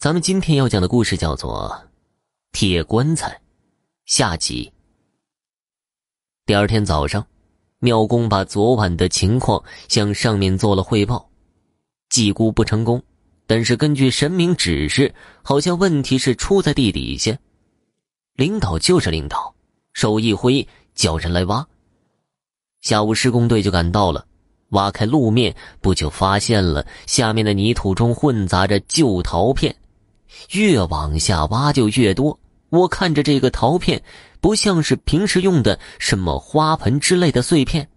[0.00, 1.70] 咱们今天要讲的故事叫做
[2.52, 3.28] 《铁棺材》
[4.06, 4.72] 下集。
[6.46, 7.26] 第二天早上，
[7.80, 11.28] 庙公把昨晚的情况向上面做了汇报，
[12.08, 13.02] 祭估不成功，
[13.46, 17.36] 但是根据神明指示，好像问题是出在地底下。
[18.36, 19.54] 领导就是领导，
[19.92, 21.68] 手一挥，叫人来挖。
[22.80, 24.26] 下午施工队就赶到了。
[24.70, 29.76] 挖开路面，不久发现了下面的泥土中混杂着旧陶片，
[30.52, 32.38] 越往下挖就越多。
[32.70, 34.02] 我看着这个陶片，
[34.40, 37.88] 不像是平时用的什么花盆之类的碎片，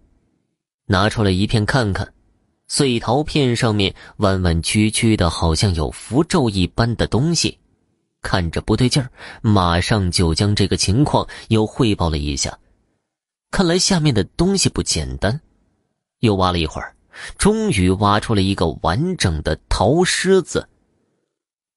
[0.86, 2.12] 拿出来一片看看，
[2.66, 7.58] 碎陶片上面弯弯曲曲的，好像有符咒一般的东西，
[8.20, 9.10] 看着不对劲儿，
[9.42, 12.58] 马上就将这个情况又汇报了一下。
[13.50, 15.40] 看来下面的东西不简单。
[16.20, 16.96] 又挖了一会儿，
[17.38, 20.66] 终于挖出了一个完整的陶狮子。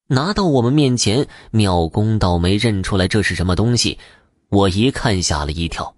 [0.07, 3.99] 拿到我们面前，妙公倒没认出来这是什么东西。
[4.49, 5.93] 我一看吓了一跳，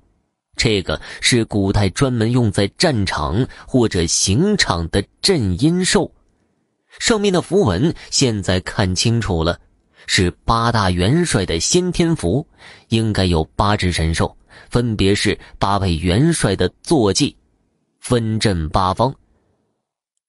[0.55, 6.11] 这个是古代专门用在战场或者刑场的镇阴兽。
[6.97, 9.59] 上面的符文现在看清楚了，
[10.07, 12.47] 是八大元帅的先天符，
[12.87, 14.35] 应该有八只神兽，
[14.71, 17.35] 分别是八位元帅的坐骑。
[17.99, 19.13] 分镇八方，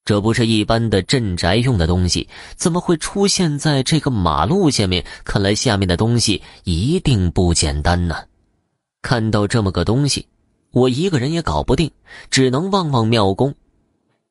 [0.05, 5.05] 这不是一般的镇宅用的东西，怎么会出现在这个马路下面？
[5.25, 8.17] 看来下面的东西一定不简单呢。
[9.03, 10.27] 看到这么个东西，
[10.73, 11.91] 我一个人也搞不定，
[12.31, 13.55] 只能望望庙公，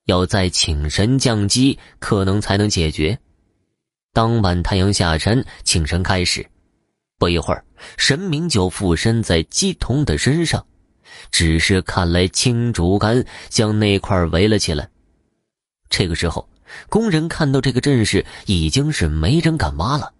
[0.05, 3.17] 要再请神降机，可能才能解决。
[4.11, 6.45] 当晚太阳下山，请神开始，
[7.17, 7.63] 不一会儿，
[7.95, 10.65] 神明就附身在鸡童的身上。
[11.31, 14.89] 只是看来青竹竿将那块围了起来。
[15.89, 16.47] 这个时候，
[16.87, 20.13] 工人看到这个阵势，已经是没人敢挖了，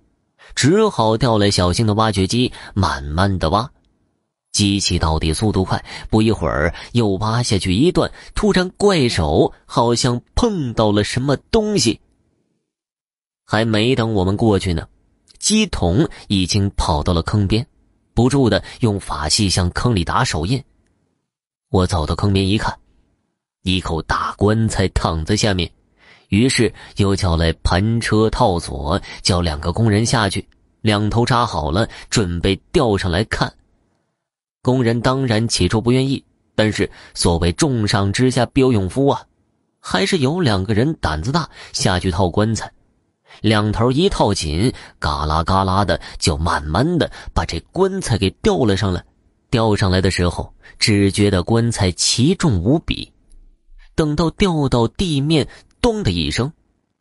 [0.56, 3.70] 只好调来小型的挖掘机，慢慢的挖。
[4.52, 8.12] 机器到底速度快，不一会儿又挖下去一段。
[8.34, 12.02] 突然，怪手好像碰到了什么东西。
[13.46, 14.88] 还没等我们过去呢，
[15.38, 17.66] 机桶已经跑到了坑边，
[18.16, 20.62] 不住的用法器向坑里打手印。
[21.70, 22.76] 我走到坑边一看，
[23.64, 25.70] 一口大棺材躺在下面，
[26.30, 30.48] 于是又叫来盘车套索，叫两个工人下去，
[30.82, 33.54] 两头扎好了，准备吊上来看。
[34.62, 36.24] 工人当然起初不愿意，
[36.56, 39.24] 但是所谓重赏之下必有勇夫啊，
[39.80, 42.72] 还是有两个人胆子大，下去套棺材，
[43.42, 49.04] 两头一套紧，嘎啦嘎啦的，就慢慢的把这棺材给吊了上来。
[49.50, 53.12] 吊上来的时候，只觉得棺材奇重无比。
[54.00, 55.50] 等到掉到地面，
[55.82, 56.54] 咚的一声，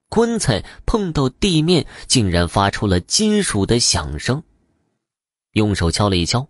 [0.09, 4.43] 棺材碰到地面，竟然发出了金属的响声。
[5.53, 6.49] 用手敲了一敲，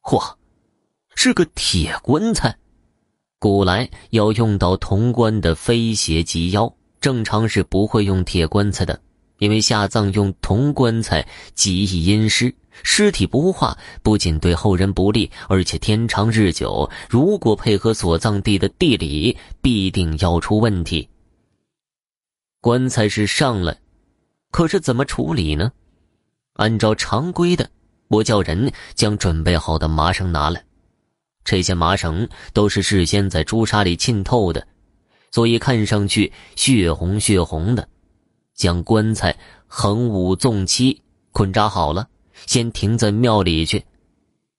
[0.00, 0.36] 嚯，
[1.16, 2.56] 是个铁棺材。
[3.40, 9.00] 古来要用到铜棺的飞邪及腰，正常是不会用铁棺材的。
[9.42, 12.54] 因为下葬用铜棺材极易阴尸，
[12.84, 21.08] 尸体不化，不仅对后人不利，而且天长日久，如果配合所葬地的地理，必定要出问题。
[22.60, 23.76] 棺材是上来，
[24.52, 25.72] 可是怎么处理呢？
[26.52, 27.68] 按照常规的，
[28.06, 30.64] 我叫人将准备好的麻绳拿来，
[31.42, 34.64] 这些麻绳都是事先在朱砂里浸透的，
[35.32, 37.88] 所以看上去血红血红的。
[38.62, 39.36] 将棺材
[39.66, 41.02] 横五纵七
[41.32, 42.06] 捆扎好了，
[42.46, 43.84] 先停在庙里去。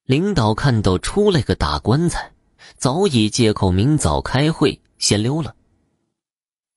[0.03, 2.33] 领导看到出来个大棺材，
[2.75, 5.55] 早已借口明早开会先溜了。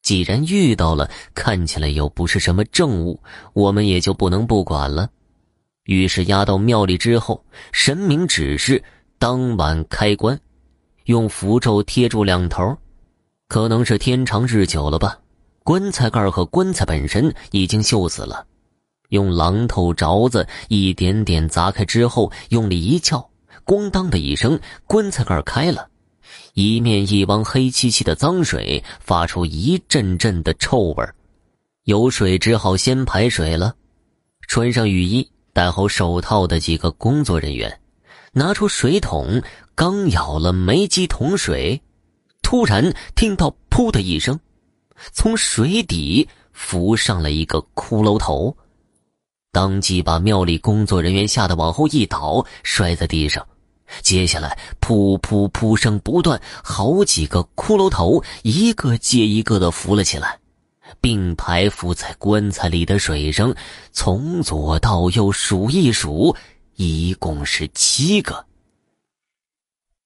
[0.02, 3.20] 既然遇到了，看起来又不是什么正物，
[3.54, 5.10] 我们也就不能不管了。
[5.82, 8.84] 于是押到庙里之后，神明指示
[9.18, 10.38] 当晚开棺，
[11.06, 12.78] 用符咒贴住两头，
[13.48, 15.18] 可能是天长日久了吧。
[15.66, 18.46] 棺材盖和棺材本身已经锈死了，
[19.08, 23.28] 用榔头凿子一点点砸开之后，用力一撬，
[23.64, 25.88] 咣当的一声，棺材盖开了，
[26.54, 31.04] 一面一汪黑漆漆的脏水发出一阵阵的臭味
[31.82, 33.74] 有水只好先排水了。
[34.46, 37.80] 穿上雨衣、戴好手套的几个工作人员，
[38.30, 39.42] 拿出水桶，
[39.74, 41.82] 刚舀了没几桶水，
[42.40, 44.38] 突然听到“噗”的一声。
[45.12, 48.56] 从水底浮上了一个骷髅头，
[49.52, 53.46] 当即把庙里工作人员吓得往后一倒，摔在地上。
[54.02, 60.38] 接下来，噗噗噗声不断，好几个骷髅头一个接一个的浮了起来。
[61.00, 63.54] 并排浮在棺材里的水声，
[63.90, 66.34] 从左到右数一数，
[66.76, 68.44] 一共是七个。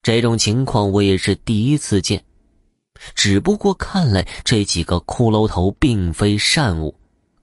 [0.02, 2.24] 这种情况我也是第一次见，
[3.14, 6.94] 只不过看来这几个骷髅头并非善物，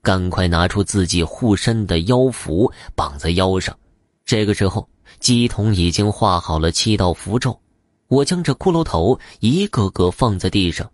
[0.01, 3.77] 赶快拿出自己护身的妖符绑在腰上。
[4.25, 4.87] 这个时候，
[5.19, 7.59] 鸡童已经画好了七道符咒，
[8.07, 10.89] 我将这骷髅头一个个放在地上。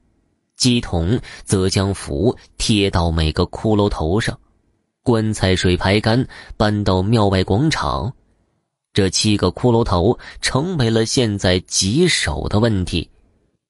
[0.56, 4.40] 鸡童则将符贴到每个骷髅头上，
[5.02, 8.14] 棺材水排干，搬到庙外广场。
[8.94, 13.10] 这七个骷髅头成为了现在棘手的问题。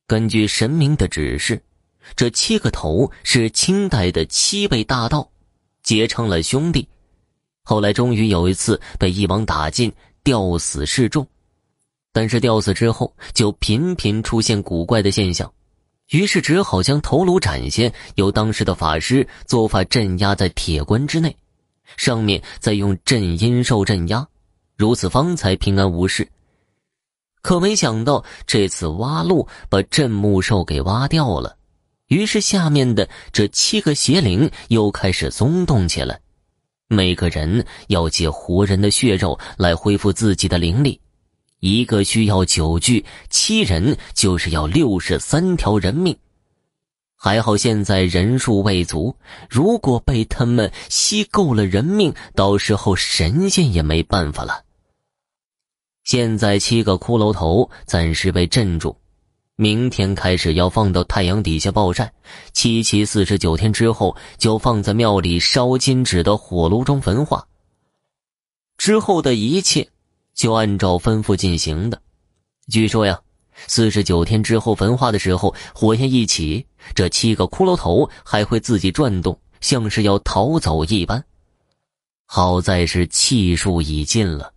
[0.05, 1.61] 根据神明的指示，
[2.15, 5.29] 这七个头是清代的七位大盗
[5.81, 6.87] 结成了兄弟，
[7.63, 9.91] 后来终于有一次被一网打尽，
[10.23, 11.25] 吊死示众。
[12.11, 15.51] 但是吊死之后，就频频出现古怪的现象。
[16.09, 21.35] 于是只好将头颅斩下，由当时的法师做法镇压在铁棺之内，
[21.95, 24.27] 上面再用镇阴兽镇压，
[24.75, 26.27] 如此方才平安无事。
[27.43, 31.57] 可没想到这次挖路把镇墓兽给挖掉了，
[32.07, 36.21] 于是下面的这七个邪灵又开始松动起来，
[36.87, 40.99] 每个人要借活人的血肉来恢复自己的灵力。
[41.59, 46.17] 一个需要九具，七人就是要六十三条人命。
[47.17, 49.15] 还好现在人数未足，
[49.49, 54.63] 如果被他们吸够了人命，到时候神仙也没办法了。
[56.03, 58.95] 现在七个骷髅头暂时被镇住，
[59.55, 62.13] 明天开始要放到太阳底下暴晒，
[62.51, 67.47] 七七四十九天之后就放在庙里烧金纸的火炉中焚化。
[68.77, 69.87] 之后的一切。
[70.33, 72.01] 就按照吩咐进行的。
[72.67, 73.21] 据说呀，
[73.67, 76.65] 四十九天之后焚化的时候，火焰一起，
[76.95, 81.23] 这七个骷髅头还会自己转动，像是要逃走一般。
[82.25, 84.52] 好在是气数已尽了，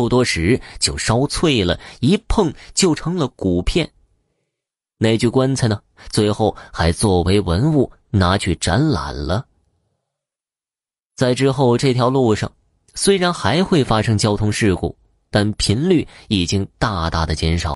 [0.00, 3.92] 不多时就烧脆了，一碰就成了骨片。
[4.96, 9.44] 那具棺材呢，最后还作为文物拿去展览了。
[11.16, 12.50] 在之后这条路上，
[12.94, 14.96] 虽然还会发生交通事故。
[15.32, 17.68] 但频率已经大大的减少。